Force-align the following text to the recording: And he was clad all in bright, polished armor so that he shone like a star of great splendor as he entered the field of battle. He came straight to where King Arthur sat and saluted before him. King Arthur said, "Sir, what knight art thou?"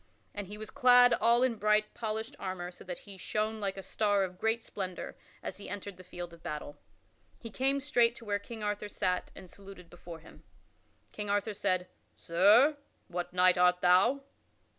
And 0.33 0.47
he 0.47 0.57
was 0.57 0.71
clad 0.71 1.13
all 1.13 1.43
in 1.43 1.57
bright, 1.57 1.93
polished 1.93 2.35
armor 2.39 2.71
so 2.71 2.83
that 2.83 2.97
he 2.97 3.19
shone 3.19 3.59
like 3.59 3.77
a 3.77 3.83
star 3.83 4.23
of 4.23 4.39
great 4.39 4.63
splendor 4.63 5.15
as 5.43 5.57
he 5.57 5.69
entered 5.69 5.97
the 5.97 6.03
field 6.03 6.33
of 6.33 6.41
battle. 6.41 6.79
He 7.37 7.51
came 7.51 7.79
straight 7.79 8.15
to 8.15 8.25
where 8.25 8.39
King 8.39 8.63
Arthur 8.63 8.89
sat 8.89 9.31
and 9.35 9.47
saluted 9.47 9.91
before 9.91 10.17
him. 10.17 10.41
King 11.11 11.29
Arthur 11.29 11.53
said, 11.53 11.87
"Sir, 12.15 12.77
what 13.09 13.31
knight 13.31 13.59
art 13.59 13.81
thou?" 13.81 14.23